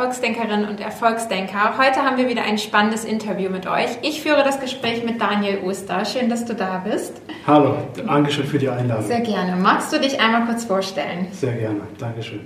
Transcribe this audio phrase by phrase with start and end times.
[0.00, 1.76] Erfolgsdenkerinnen und Erfolgsdenker.
[1.76, 3.90] Heute haben wir wieder ein spannendes Interview mit euch.
[4.00, 6.06] Ich führe das Gespräch mit Daniel Oster.
[6.06, 7.20] Schön, dass du da bist.
[7.46, 7.74] Hallo,
[8.06, 9.04] Dankeschön für die Einladung.
[9.04, 9.56] Sehr gerne.
[9.56, 11.28] Magst du dich einmal kurz vorstellen?
[11.32, 12.40] Sehr gerne, Dankeschön.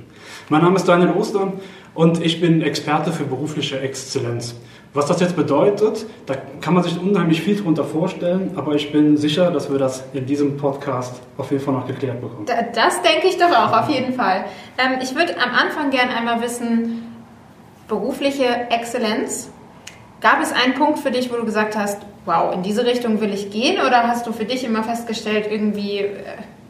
[0.49, 1.53] Mein Name ist Daniel Oster
[1.95, 4.57] und ich bin Experte für berufliche Exzellenz.
[4.93, 9.17] Was das jetzt bedeutet, da kann man sich unheimlich viel darunter vorstellen, aber ich bin
[9.17, 12.47] sicher, dass wir das in diesem Podcast auf jeden Fall noch geklärt bekommen.
[12.47, 14.45] Das denke ich doch auch, auf jeden Fall.
[14.79, 17.04] Ähm, ich würde am Anfang gerne einmal wissen,
[17.89, 19.51] berufliche Exzellenz.
[20.21, 23.33] Gab es einen Punkt für dich, wo du gesagt hast, wow, in diese Richtung will
[23.33, 23.81] ich gehen?
[23.81, 26.23] Oder hast du für dich immer festgestellt, irgendwie äh,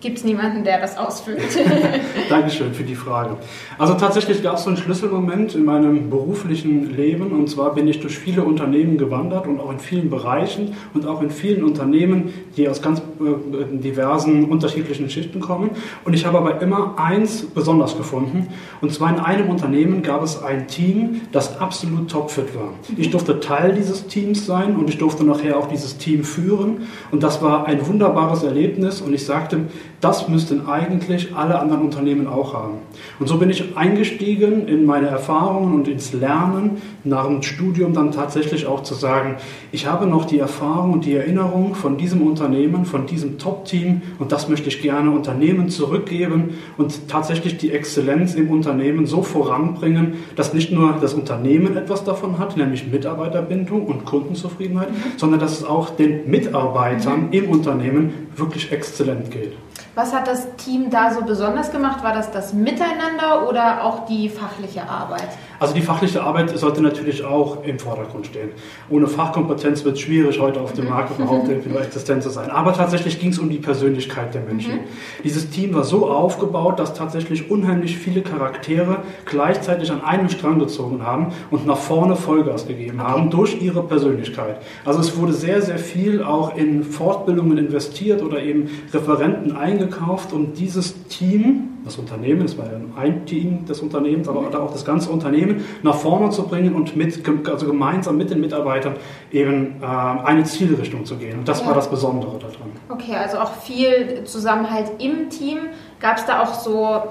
[0.05, 1.41] gibt es niemanden, der das ausfüllt.
[2.29, 3.39] Dankeschön für die Frage.
[3.79, 8.01] Also tatsächlich gab es so einen Schlüsselmoment in meinem beruflichen Leben und zwar bin ich
[8.01, 12.69] durch viele Unternehmen gewandert und auch in vielen Bereichen und auch in vielen Unternehmen, die
[12.69, 15.71] aus ganz äh, diversen unterschiedlichen Schichten kommen.
[16.05, 18.49] Und ich habe aber immer eins besonders gefunden
[18.83, 22.75] und zwar in einem Unternehmen gab es ein Team, das absolut topfit war.
[22.99, 27.23] Ich durfte Teil dieses Teams sein und ich durfte nachher auch dieses Team führen und
[27.23, 29.61] das war ein wunderbares Erlebnis und ich sagte,
[30.01, 32.75] das müssten eigentlich alle anderen Unternehmen auch haben.
[33.19, 38.13] Und so bin ich eingestiegen in meine Erfahrungen und ins Lernen, nach dem Studium dann
[38.13, 39.37] tatsächlich auch zu sagen,
[39.73, 44.33] ich habe noch die Erfahrung und die Erinnerung von diesem Unternehmen, von diesem Top-Team und
[44.33, 50.55] das möchte ich gerne Unternehmen zurückgeben und tatsächlich die Exzellenz im Unternehmen so voranbringen, dass
[50.55, 55.91] nicht nur das Unternehmen etwas davon hat, nämlich Mitarbeiterbindung und Kundenzufriedenheit, sondern dass es auch
[55.91, 57.33] den Mitarbeitern mhm.
[57.33, 59.53] im Unternehmen wirklich exzellent geht.
[59.95, 62.03] Was hat das Team da so besonders gemacht?
[62.03, 65.29] War das das Miteinander oder auch die fachliche Arbeit?
[65.61, 68.51] Also die fachliche Arbeit sollte natürlich auch im Vordergrund stehen.
[68.91, 72.51] Ohne Fachkompetenz wird es schwierig, heute auf dem Markt überhaupt irgendwie existent zu sein.
[72.51, 74.73] Aber tatsächlich ging es um die Persönlichkeit der Menschen.
[74.73, 74.81] Mhm.
[75.23, 81.07] Dieses Team war so aufgebaut, dass tatsächlich unheimlich viele Charaktere gleichzeitig an einem Strang gezogen
[81.07, 83.09] haben und nach vorne Vollgas gegeben okay.
[83.09, 84.57] haben durch ihre Persönlichkeit.
[84.85, 90.33] Also es wurde sehr, sehr viel auch in Fortbildungen investiert oder eben Referenten eingeladen eingekauft,
[90.33, 94.85] um dieses Team, das Unternehmen, es war ja ein Team des Unternehmens, aber auch das
[94.85, 98.97] ganze Unternehmen nach vorne zu bringen und mit, also gemeinsam mit den Mitarbeitern
[99.31, 101.41] eben äh, eine Zielrichtung zu gehen.
[101.41, 101.67] Und das ja.
[101.67, 102.73] war das Besondere daran.
[102.89, 105.59] Okay, also auch viel Zusammenhalt im Team.
[106.01, 107.03] Gab es da auch so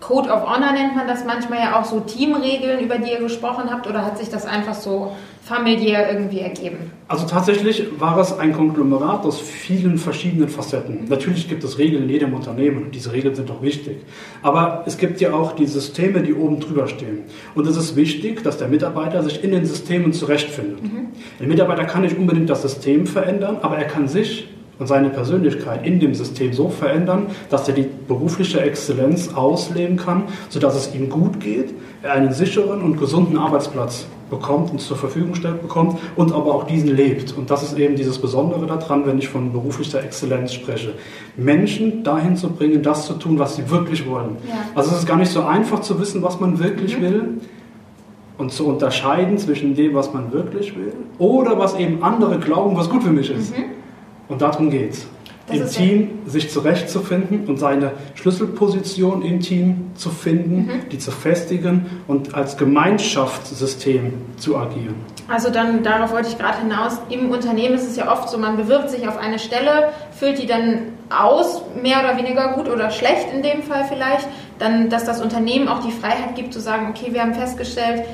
[0.00, 3.70] Code of Honor nennt man das manchmal ja auch so Teamregeln, über die ihr gesprochen
[3.70, 5.12] habt, oder hat sich das einfach so
[5.44, 6.78] familiär irgendwie ergeben?
[7.06, 11.04] Also tatsächlich war es ein Konglomerat aus vielen verschiedenen Facetten.
[11.08, 13.98] Natürlich gibt es Regeln in jedem Unternehmen und diese Regeln sind auch wichtig.
[14.42, 17.24] Aber es gibt ja auch die Systeme, die oben drüber stehen.
[17.54, 20.82] Und es ist wichtig, dass der Mitarbeiter sich in den Systemen zurechtfindet.
[20.82, 21.08] Mhm.
[21.38, 25.86] Der Mitarbeiter kann nicht unbedingt das System verändern, aber er kann sich und seine Persönlichkeit
[25.86, 31.10] in dem System so verändern, dass er die berufliche Exzellenz ausleben kann, sodass es ihm
[31.10, 31.72] gut geht,
[32.02, 36.64] er einen sicheren und gesunden Arbeitsplatz bekommt und zur Verfügung stellt bekommt und aber auch
[36.64, 37.36] diesen lebt.
[37.36, 40.94] Und das ist eben dieses Besondere daran, wenn ich von beruflicher Exzellenz spreche.
[41.36, 44.36] Menschen dahin zu bringen, das zu tun, was sie wirklich wollen.
[44.48, 44.54] Ja.
[44.74, 47.02] Also es ist gar nicht so einfach zu wissen, was man wirklich mhm.
[47.02, 47.28] will
[48.38, 52.90] und zu unterscheiden zwischen dem, was man wirklich will oder was eben andere glauben, was
[52.90, 53.56] gut für mich ist.
[53.56, 53.64] Mhm.
[54.28, 55.06] Und darum geht
[55.50, 56.30] Im Team ja.
[56.30, 60.88] sich zurechtzufinden und seine Schlüsselposition im Team zu finden, mhm.
[60.90, 64.94] die zu festigen und als Gemeinschaftssystem zu agieren.
[65.28, 68.56] Also dann, darauf wollte ich gerade hinaus, im Unternehmen ist es ja oft so, man
[68.56, 73.26] bewirbt sich auf eine Stelle, füllt die dann aus, mehr oder weniger gut oder schlecht
[73.34, 74.26] in dem Fall vielleicht,
[74.58, 78.04] dann, dass das Unternehmen auch die Freiheit gibt zu sagen, okay, wir haben festgestellt,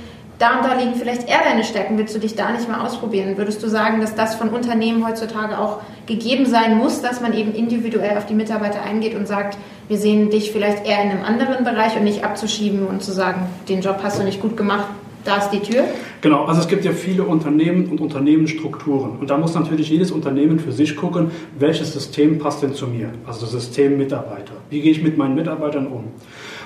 [0.41, 3.37] da und da liegen vielleicht eher deine Stärken, willst du dich da nicht mal ausprobieren?
[3.37, 5.81] Würdest du sagen, dass das von Unternehmen heutzutage auch
[6.11, 9.57] gegeben sein muss, dass man eben individuell auf die Mitarbeiter eingeht und sagt,
[9.89, 13.43] wir sehen dich vielleicht eher in einem anderen Bereich und nicht abzuschieben und zu sagen,
[13.69, 14.89] den Job hast du nicht gut gemacht,
[15.25, 15.85] da ist die Tür?
[16.21, 19.19] Genau, also es gibt ja viele Unternehmen und Unternehmensstrukturen.
[19.21, 23.11] Und da muss natürlich jedes Unternehmen für sich gucken, welches System passt denn zu mir?
[23.27, 24.55] Also System Mitarbeiter.
[24.71, 26.05] Wie gehe ich mit meinen Mitarbeitern um?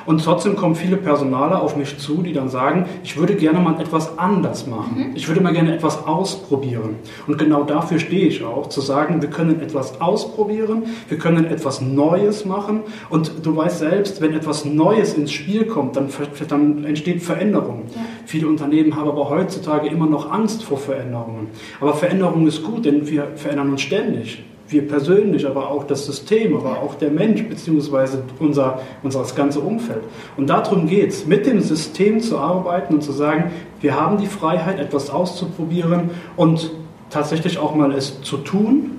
[0.06, 3.80] Und trotzdem kommen viele Personaler auf mich zu, die dann sagen, ich würde gerne mal
[3.80, 5.10] etwas anders machen.
[5.10, 5.16] Mhm.
[5.16, 6.96] Ich würde mal gerne etwas ausprobieren.
[7.26, 11.80] Und genau dafür stehe ich auch, zu sagen, wir können etwas ausprobieren, wir können etwas
[11.80, 12.80] Neues machen.
[13.10, 16.08] Und du weißt selbst, wenn etwas Neues ins Spiel kommt, dann,
[16.48, 17.84] dann entsteht Veränderung.
[17.94, 18.02] Ja.
[18.26, 21.48] Viele Unternehmen haben aber heutzutage immer noch Angst vor Veränderungen.
[21.80, 26.56] Aber Veränderung ist gut, denn wir verändern uns ständig wir persönlich, aber auch das System,
[26.56, 30.02] aber auch der Mensch beziehungsweise unser, unser das ganze Umfeld.
[30.36, 33.50] Und darum geht es, mit dem System zu arbeiten und zu sagen,
[33.80, 36.70] wir haben die Freiheit, etwas auszuprobieren und
[37.10, 38.90] tatsächlich auch mal es zu tun,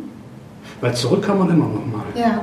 [0.81, 2.05] weil zurück kann man immer noch mal.
[2.15, 2.41] Ja.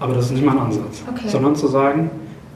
[0.00, 1.28] Aber das ist nicht mein Ansatz, okay.
[1.28, 2.10] sondern zu sagen,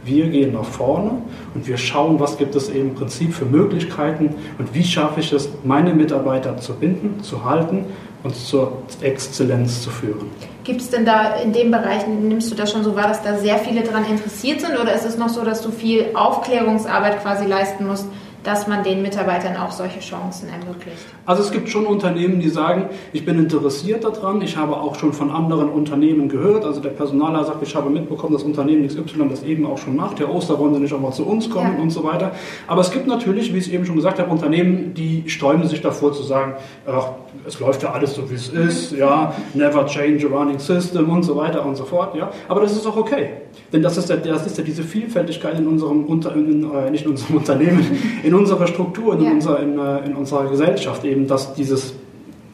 [0.05, 1.13] Wir gehen nach vorne
[1.55, 5.33] und wir schauen, was gibt es eben im Prinzip für Möglichkeiten und wie schaffe ich
[5.33, 7.87] es, meine Mitarbeiter zu binden, zu halten
[8.23, 10.31] und zur Exzellenz zu führen.
[10.65, 13.37] Gibt es denn da in dem Bereich, nimmst du das schon so wahr, dass da
[13.37, 17.47] sehr viele daran interessiert sind oder ist es noch so, dass du viel Aufklärungsarbeit quasi
[17.47, 18.07] leisten musst,
[18.45, 21.07] dass man den Mitarbeitern auch solche Chancen ermöglicht?
[21.27, 25.13] Also es gibt schon Unternehmen, die sagen, ich bin interessiert daran, ich habe auch schon
[25.13, 29.43] von anderen Unternehmen gehört, also der Personaler sagt, ich habe mitbekommen, dass Unternehmen XY das
[29.43, 31.83] eben auch schon macht, Herr Oster, wollen Sie nicht auch mal zu uns kommen ja.
[31.83, 32.33] und so weiter.
[32.67, 35.81] Aber es gibt natürlich, wie ich es eben schon gesagt habe, Unternehmen, die sträuben sich
[35.81, 36.55] davor zu sagen,
[36.87, 37.09] ach,
[37.47, 41.23] es läuft ja alles so, wie es ist, ja, never change a running system und
[41.23, 42.31] so weiter und so fort, ja.
[42.49, 43.31] Aber das ist auch okay.
[43.73, 47.05] Denn das ist ja, das ist ja diese Vielfältigkeit in unserem, Unter, in, äh, nicht
[47.05, 47.87] in unserem Unternehmen,
[48.23, 49.31] in unserer Struktur, in, ja.
[49.31, 51.95] unserer, in, äh, in unserer Gesellschaft eben, dass dieses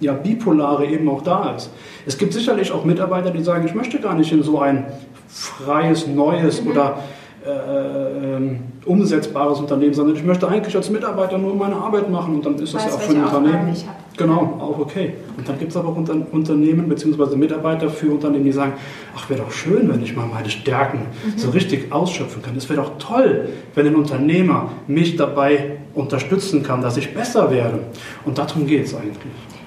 [0.01, 1.71] ja, Bipolare eben auch da ist.
[2.07, 4.87] Es gibt sicherlich auch Mitarbeiter, die sagen, ich möchte gar nicht in so ein
[5.29, 6.71] freies, neues mhm.
[6.71, 6.99] oder
[7.47, 12.45] äh, ähm, umsetzbares Unternehmen, sondern ich möchte eigentlich als Mitarbeiter nur meine Arbeit machen und
[12.45, 13.77] dann ist das ja auch für ein Unternehmen.
[14.17, 15.15] Genau, auch okay.
[15.39, 17.37] Und dann gibt es aber auch Unter Unternehmen bzw.
[17.37, 18.75] Mitarbeiter für Unternehmen, die sagen,
[19.17, 21.39] ach, wäre doch schön, wenn ich mal meine Stärken mhm.
[21.39, 22.55] so richtig ausschöpfen kann.
[22.57, 27.79] Es wäre doch toll, wenn ein Unternehmer mich dabei unterstützen kann, dass ich besser werde.
[28.27, 29.17] Und darum geht es eigentlich.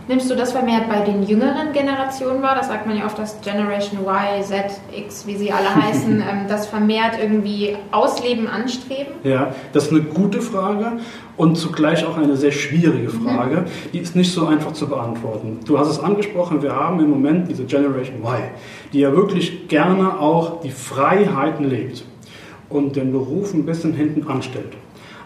[0.05, 2.55] Nimmst du das vermehrt bei den jüngeren Generationen wahr?
[2.55, 6.47] Das sagt man ja oft, dass Generation Y, Z, X, wie sie alle heißen, ähm,
[6.49, 9.13] das vermehrt irgendwie ausleben, anstreben?
[9.23, 10.97] Ja, das ist eine gute Frage
[11.37, 13.23] und zugleich auch eine sehr schwierige mhm.
[13.23, 13.55] Frage.
[13.61, 13.65] Mhm.
[13.93, 15.61] Die ist nicht so einfach zu beantworten.
[15.65, 18.41] Du hast es angesprochen, wir haben im Moment diese Generation Y,
[18.91, 22.03] die ja wirklich gerne auch die Freiheiten lebt
[22.67, 24.73] und den Beruf ein bisschen hinten anstellt.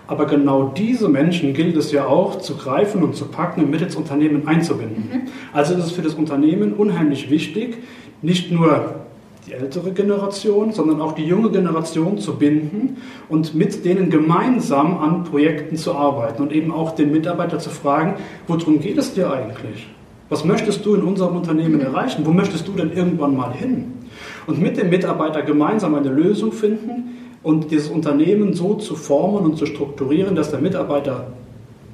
[0.07, 3.81] Aber genau diese Menschen gilt es ja auch zu greifen und zu packen und mit
[3.81, 5.09] ins Unternehmen einzubinden.
[5.11, 5.21] Mhm.
[5.51, 7.77] Also ist es für das Unternehmen unheimlich wichtig,
[8.21, 8.95] nicht nur
[9.45, 12.97] die ältere Generation, sondern auch die junge Generation zu binden
[13.29, 18.15] und mit denen gemeinsam an Projekten zu arbeiten und eben auch den Mitarbeiter zu fragen,
[18.47, 19.87] worum geht es dir eigentlich?
[20.29, 21.81] Was möchtest du in unserem Unternehmen mhm.
[21.81, 22.25] erreichen?
[22.25, 23.93] Wo möchtest du denn irgendwann mal hin?
[24.45, 29.57] Und mit dem Mitarbeiter gemeinsam eine Lösung finden, und dieses Unternehmen so zu formen und
[29.57, 31.27] zu strukturieren, dass der Mitarbeiter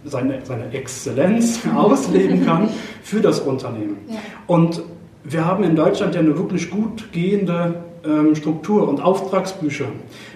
[0.04, 2.70] seine, seine Exzellenz ausleben kann
[3.04, 3.98] für das Unternehmen.
[4.10, 4.16] Ja.
[4.48, 4.82] Und
[5.24, 9.86] wir haben in Deutschland ja eine wirklich gut gehende ähm, Struktur und Auftragsbücher.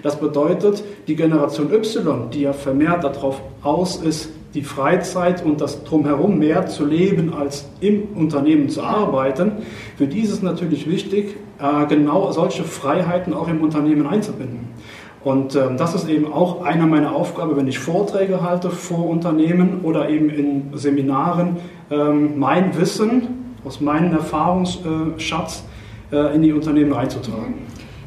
[0.04, 5.82] Das bedeutet, die Generation Y, die ja vermehrt darauf aus ist, die Freizeit und das
[5.82, 9.50] Drumherum mehr zu leben, als im Unternehmen zu arbeiten,
[9.96, 14.68] für die ist es natürlich wichtig, äh, genau solche Freiheiten auch im Unternehmen einzubinden.
[15.24, 19.80] Und ähm, das ist eben auch eine meiner Aufgaben, wenn ich Vorträge halte vor Unternehmen
[19.82, 21.56] oder eben in Seminaren,
[21.90, 25.64] ähm, mein Wissen aus meinem Erfahrungsschatz
[26.12, 27.54] äh, in die Unternehmen reinzutragen.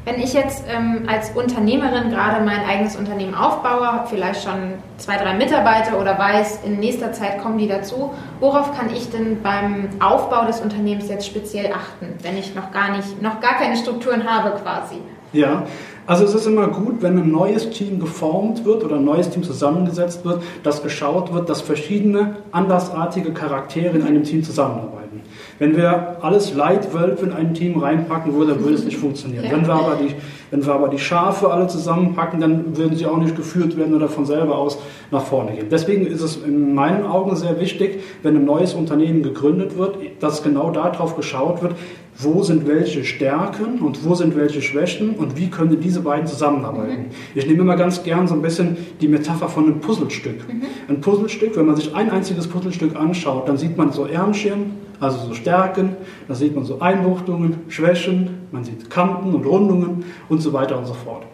[0.04, 5.16] Wenn ich jetzt ähm, als Unternehmerin gerade mein eigenes Unternehmen aufbaue, habe vielleicht schon zwei,
[5.16, 8.10] drei Mitarbeiter oder weiß, in nächster Zeit kommen die dazu,
[8.40, 12.96] worauf kann ich denn beim Aufbau des Unternehmens jetzt speziell achten, wenn ich noch gar
[12.96, 14.96] nicht, noch gar keine Strukturen habe quasi?
[15.32, 15.66] Ja,
[16.06, 19.42] also es ist immer gut, wenn ein neues Team geformt wird oder ein neues Team
[19.42, 25.20] zusammengesetzt wird, dass geschaut wird, dass verschiedene andersartige Charaktere in einem Team zusammenarbeiten.
[25.58, 29.44] Wenn wir alles Leitwölfe in ein Team reinpacken würden, dann würde es nicht funktionieren.
[29.48, 30.14] Wenn, wir aber die,
[30.50, 34.08] wenn wir aber die Schafe alle zusammenpacken, dann würden sie auch nicht geführt werden oder
[34.08, 34.78] von selber aus
[35.10, 35.68] nach vorne gehen.
[35.70, 40.42] Deswegen ist es in meinen Augen sehr wichtig, wenn ein neues Unternehmen gegründet wird, dass
[40.42, 41.74] genau darauf geschaut wird,
[42.18, 47.04] wo sind welche Stärken und wo sind welche Schwächen und wie können diese beiden zusammenarbeiten.
[47.04, 47.10] Mhm.
[47.34, 50.46] Ich nehme immer ganz gern so ein bisschen die Metapher von einem Puzzlestück.
[50.46, 50.62] Mhm.
[50.88, 55.26] Ein Puzzlestück, wenn man sich ein einziges Puzzlestück anschaut, dann sieht man so Ärmchen, also
[55.26, 55.96] so Stärken,
[56.28, 60.86] da sieht man so Einbuchtungen, Schwächen, man sieht Kanten und Rundungen und so weiter und
[60.86, 61.24] so fort.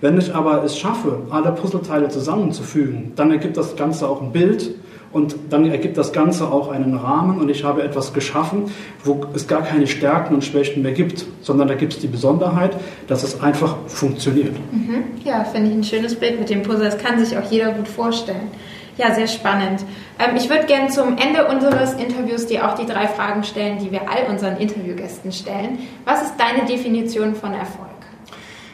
[0.00, 4.74] Wenn ich aber es schaffe, alle Puzzleteile zusammenzufügen, dann ergibt das Ganze auch ein Bild
[5.16, 8.70] und dann ergibt das Ganze auch einen Rahmen und ich habe etwas geschaffen,
[9.02, 12.76] wo es gar keine Stärken und Schwächen mehr gibt, sondern da gibt es die Besonderheit,
[13.08, 14.54] dass es einfach funktioniert.
[14.70, 15.04] Mhm.
[15.24, 16.84] Ja, finde ich ein schönes Bild mit dem Puzzle.
[16.84, 18.50] Das kann sich auch jeder gut vorstellen.
[18.98, 19.84] Ja, sehr spannend.
[20.18, 23.90] Ähm, ich würde gerne zum Ende unseres Interviews dir auch die drei Fragen stellen, die
[23.90, 25.78] wir all unseren Interviewgästen stellen.
[26.04, 27.88] Was ist deine Definition von Erfolg?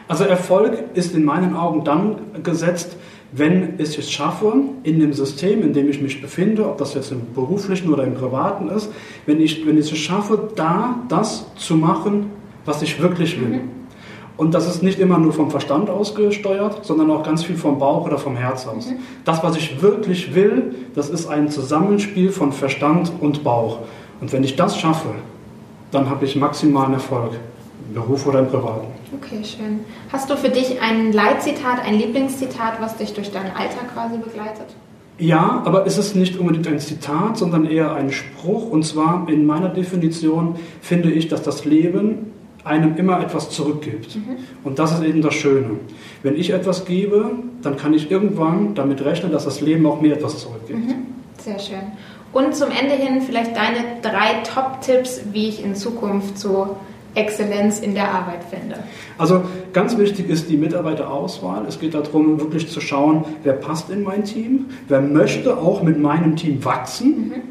[0.09, 2.97] Also Erfolg ist in meinen Augen dann gesetzt,
[3.35, 7.11] wenn ich es schaffe, in dem System, in dem ich mich befinde, ob das jetzt
[7.11, 8.91] im beruflichen oder im privaten ist,
[9.25, 12.27] wenn ich, wenn ich es schaffe, da das zu machen,
[12.65, 13.49] was ich wirklich will.
[13.49, 13.61] Mhm.
[14.35, 18.05] Und das ist nicht immer nur vom Verstand ausgesteuert, sondern auch ganz viel vom Bauch
[18.05, 18.89] oder vom Herz aus.
[18.89, 18.97] Mhm.
[19.25, 23.79] Das, was ich wirklich will, das ist ein Zusammenspiel von Verstand und Bauch.
[24.21, 25.09] Und wenn ich das schaffe,
[25.91, 27.31] dann habe ich maximalen Erfolg
[27.93, 28.87] Beruf oder im Privaten.
[29.15, 29.81] Okay, schön.
[30.11, 34.67] Hast du für dich ein Leitzitat, ein Lieblingszitat, was dich durch deinen Alltag quasi begleitet?
[35.19, 38.69] Ja, aber es ist nicht unbedingt ein Zitat, sondern eher ein Spruch.
[38.69, 42.31] Und zwar in meiner Definition finde ich, dass das Leben
[42.63, 44.15] einem immer etwas zurückgibt.
[44.15, 44.37] Mhm.
[44.63, 45.71] Und das ist eben das Schöne.
[46.23, 50.13] Wenn ich etwas gebe, dann kann ich irgendwann damit rechnen, dass das Leben auch mir
[50.13, 50.79] etwas zurückgibt.
[50.79, 51.05] Mhm.
[51.37, 51.81] Sehr schön.
[52.31, 56.77] Und zum Ende hin vielleicht deine drei Top-Tipps, wie ich in Zukunft so
[57.15, 58.75] Exzellenz in der Arbeit finde.
[59.17, 61.65] Also ganz wichtig ist die Mitarbeiterauswahl.
[61.67, 65.99] Es geht darum, wirklich zu schauen, wer passt in mein Team, wer möchte auch mit
[65.99, 67.29] meinem Team wachsen.
[67.29, 67.41] Mhm.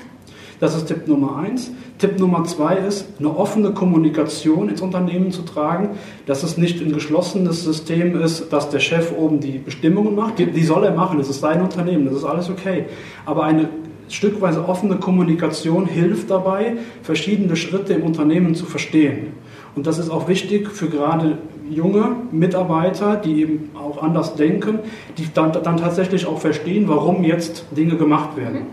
[0.62, 1.72] Das ist Tipp Nummer eins.
[1.98, 5.90] Tipp Nummer zwei ist, eine offene Kommunikation ins Unternehmen zu tragen,
[6.26, 10.38] dass es nicht ein geschlossenes System ist, dass der Chef oben die Bestimmungen macht.
[10.38, 12.84] Die, die soll er machen, das ist sein Unternehmen, das ist alles okay.
[13.24, 13.68] Aber eine
[14.08, 19.32] stückweise offene Kommunikation hilft dabei, verschiedene Schritte im Unternehmen zu verstehen.
[19.74, 21.38] Und das ist auch wichtig für gerade
[21.68, 24.80] junge Mitarbeiter, die eben auch anders denken,
[25.16, 28.60] die dann, dann tatsächlich auch verstehen, warum jetzt Dinge gemacht werden.
[28.60, 28.66] Mhm.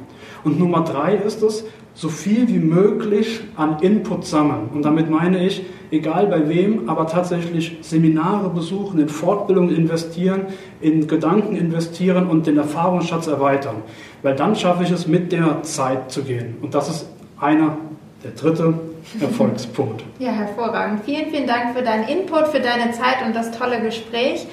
[0.43, 4.69] Und Nummer drei ist es, so viel wie möglich an Input sammeln.
[4.73, 10.43] Und damit meine ich, egal bei wem, aber tatsächlich Seminare besuchen, in Fortbildung investieren,
[10.79, 13.77] in Gedanken investieren und den Erfahrungsschatz erweitern.
[14.21, 16.55] Weil dann schaffe ich es, mit der Zeit zu gehen.
[16.61, 17.77] Und das ist einer,
[18.23, 18.75] der dritte
[19.19, 20.03] Erfolgspunkt.
[20.19, 21.03] Ja, hervorragend.
[21.03, 24.45] Vielen, vielen Dank für deinen Input, für deine Zeit und das tolle Gespräch.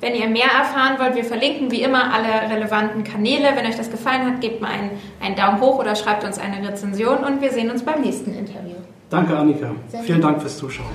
[0.00, 3.48] Wenn ihr mehr erfahren wollt, wir verlinken wie immer alle relevanten Kanäle.
[3.56, 6.66] Wenn euch das gefallen hat, gebt mal einen, einen Daumen hoch oder schreibt uns eine
[6.66, 8.76] Rezension und wir sehen uns beim nächsten Interview.
[9.10, 9.72] Danke, Annika.
[9.88, 10.88] Sehr Vielen Dank fürs Zuschauen.